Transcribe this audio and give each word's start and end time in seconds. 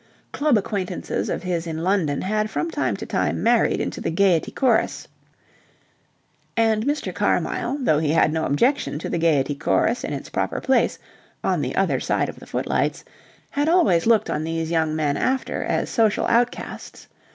Club 0.31 0.57
acquaintances 0.57 1.29
of 1.29 1.43
his 1.43 1.67
in 1.67 1.83
London 1.83 2.21
had 2.21 2.49
from 2.49 2.71
time 2.71 2.97
to 2.97 3.05
time 3.05 3.43
married 3.43 3.79
into 3.79 4.01
the 4.01 4.09
Gaiety 4.09 4.49
Chorus, 4.49 5.07
and 6.57 6.87
Mr. 6.87 7.13
Carmyle, 7.13 7.77
though 7.79 7.99
he 7.99 8.09
had 8.09 8.33
no 8.33 8.45
objection 8.45 8.97
to 8.97 9.09
the 9.09 9.19
Gaiety 9.19 9.53
Chorus 9.53 10.03
in 10.03 10.11
its 10.11 10.29
proper 10.31 10.59
place 10.59 10.97
on 11.43 11.61
the 11.61 11.75
other 11.75 11.99
side 11.99 12.29
of 12.29 12.37
the 12.39 12.47
footlights 12.47 13.05
had 13.51 13.69
always 13.69 14.07
looked 14.07 14.31
on 14.31 14.43
these 14.43 14.71
young 14.71 14.95
men 14.95 15.17
after 15.17 15.61
as 15.63 15.87
social 15.87 16.25
outcasts. 16.25 17.07